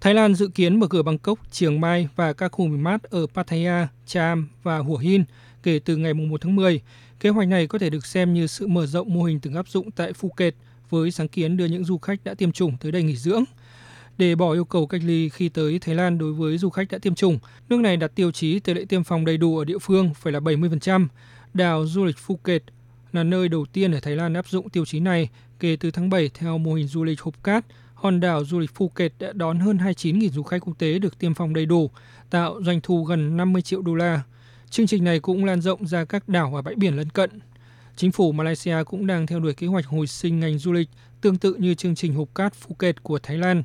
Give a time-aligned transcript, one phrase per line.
[0.00, 3.26] Thái Lan dự kiến mở cửa Bangkok, Chiang Mai và các khu miền mát ở
[3.34, 5.24] Pattaya, Cham và Hua Hin
[5.62, 6.80] kể từ ngày 1 tháng 10.
[7.20, 9.68] Kế hoạch này có thể được xem như sự mở rộng mô hình từng áp
[9.68, 10.54] dụng tại Phuket
[10.90, 13.44] với sáng kiến đưa những du khách đã tiêm chủng tới đây nghỉ dưỡng.
[14.18, 16.98] Để bỏ yêu cầu cách ly khi tới Thái Lan đối với du khách đã
[16.98, 17.38] tiêm chủng,
[17.68, 20.32] nước này đặt tiêu chí tỷ lệ tiêm phòng đầy đủ ở địa phương phải
[20.32, 21.06] là 70%.
[21.54, 22.62] Đảo du lịch Phuket
[23.12, 25.28] là nơi đầu tiên ở Thái Lan áp dụng tiêu chí này
[25.60, 27.64] kể từ tháng 7 theo mô hình du lịch hộp cát.
[28.00, 31.34] Hòn đảo du lịch Phuket đã đón hơn 29.000 du khách quốc tế được tiêm
[31.34, 31.90] phòng đầy đủ,
[32.30, 34.22] tạo doanh thu gần 50 triệu đô la.
[34.70, 37.30] Chương trình này cũng lan rộng ra các đảo và bãi biển lân cận.
[37.96, 40.88] Chính phủ Malaysia cũng đang theo đuổi kế hoạch hồi sinh ngành du lịch
[41.20, 43.62] tương tự như chương trình hộp cát Phuket của Thái Lan.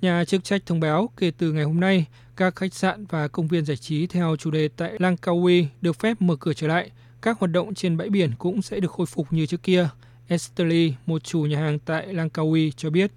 [0.00, 2.06] Nhà chức trách thông báo kể từ ngày hôm nay,
[2.36, 6.22] các khách sạn và công viên giải trí theo chủ đề tại Langkawi được phép
[6.22, 6.90] mở cửa trở lại.
[7.22, 9.88] Các hoạt động trên bãi biển cũng sẽ được khôi phục như trước kia.
[10.28, 13.10] Esterly, một chủ nhà hàng tại Langkawi cho biết.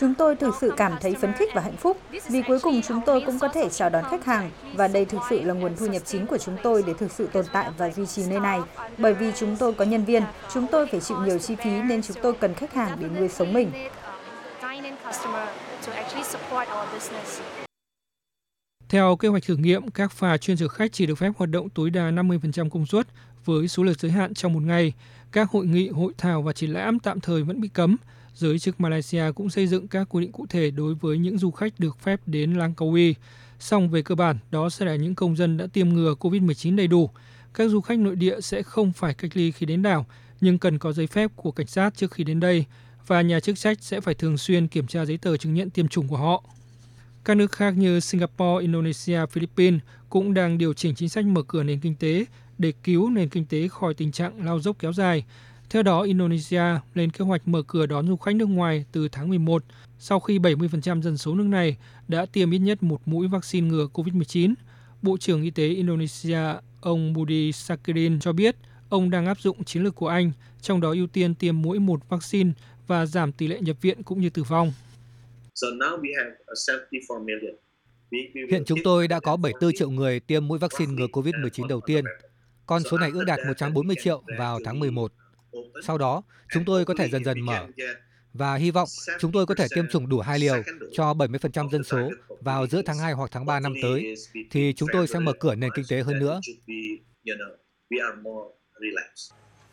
[0.00, 1.96] Chúng tôi thực sự cảm thấy phấn khích và hạnh phúc.
[2.28, 5.20] vì cuối cùng chúng tôi cũng có thể chào đón khách hàng và đây thực
[5.30, 7.90] sự là nguồn thu nhập chính của chúng tôi để thực sự tồn tại và
[7.90, 8.60] duy trì nơi này.
[8.98, 10.22] Bởi vì chúng tôi có nhân viên,
[10.54, 13.28] chúng tôi phải chịu nhiều chi phí nên chúng tôi cần khách hàng để nuôi
[13.28, 13.70] sống mình.
[18.88, 21.68] Theo kế hoạch thử nghiệm, các phà chuyên chở khách chỉ được phép hoạt động
[21.70, 23.06] tối đa 50% công suất
[23.44, 24.92] với số lượng giới hạn trong một ngày.
[25.32, 27.96] Các hội nghị, hội thảo và triển lãm tạm thời vẫn bị cấm.
[28.34, 31.50] Giới chức Malaysia cũng xây dựng các quy định cụ thể đối với những du
[31.50, 33.14] khách được phép đến Langkawi.
[33.58, 36.86] Song về cơ bản, đó sẽ là những công dân đã tiêm ngừa COVID-19 đầy
[36.86, 37.10] đủ.
[37.54, 40.06] Các du khách nội địa sẽ không phải cách ly khi đến đảo,
[40.40, 42.64] nhưng cần có giấy phép của cảnh sát trước khi đến đây
[43.06, 45.88] và nhà chức trách sẽ phải thường xuyên kiểm tra giấy tờ chứng nhận tiêm
[45.88, 46.44] chủng của họ.
[47.24, 51.62] Các nước khác như Singapore, Indonesia, Philippines cũng đang điều chỉnh chính sách mở cửa
[51.62, 52.24] nền kinh tế
[52.60, 55.24] để cứu nền kinh tế khỏi tình trạng lao dốc kéo dài.
[55.70, 56.62] Theo đó, Indonesia
[56.94, 59.62] lên kế hoạch mở cửa đón du khách nước ngoài từ tháng 11
[59.98, 61.76] sau khi 70% dân số nước này
[62.08, 64.54] đã tiêm ít nhất một mũi vaccine ngừa COVID-19.
[65.02, 66.38] Bộ trưởng Y tế Indonesia
[66.80, 68.56] ông Budi Sakirin cho biết
[68.88, 70.32] ông đang áp dụng chiến lược của Anh,
[70.62, 72.52] trong đó ưu tiên tiêm mũi một vaccine
[72.86, 74.72] và giảm tỷ lệ nhập viện cũng như tử vong.
[78.50, 82.04] Hiện chúng tôi đã có 74 triệu người tiêm mũi vaccine ngừa COVID-19 đầu tiên.
[82.70, 85.12] Con số này ước đạt 140 triệu vào tháng 11.
[85.86, 86.22] Sau đó,
[86.52, 87.66] chúng tôi có thể dần dần mở
[88.32, 88.88] và hy vọng
[89.20, 92.10] chúng tôi có thể tiêm chủng đủ hai liều cho 70% dân số
[92.40, 94.14] vào giữa tháng 2 hoặc tháng 3 năm tới,
[94.50, 96.40] thì chúng tôi sẽ mở cửa nền kinh tế hơn nữa.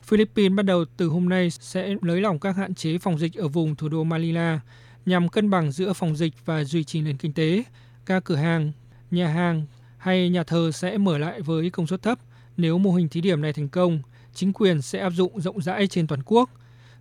[0.03, 3.47] Philippines bắt đầu từ hôm nay sẽ nới lỏng các hạn chế phòng dịch ở
[3.47, 4.59] vùng thủ đô Manila
[5.05, 7.63] nhằm cân bằng giữa phòng dịch và duy trì nền kinh tế.
[8.05, 8.71] Các cửa hàng,
[9.11, 9.65] nhà hàng
[9.97, 12.19] hay nhà thờ sẽ mở lại với công suất thấp.
[12.57, 13.99] Nếu mô hình thí điểm này thành công,
[14.33, 16.49] chính quyền sẽ áp dụng rộng rãi trên toàn quốc.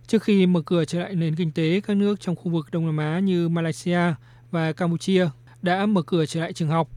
[0.07, 2.85] Trước khi mở cửa trở lại nền kinh tế, các nước trong khu vực Đông
[2.85, 3.99] Nam Á như Malaysia
[4.51, 5.29] và Campuchia
[5.61, 6.89] đã mở cửa trở lại trường học.